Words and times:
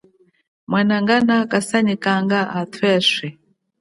Mwanangana 0.69 1.35
kasanyikanga 1.51 2.39
athu 2.59 2.81
eswe. 2.95 3.27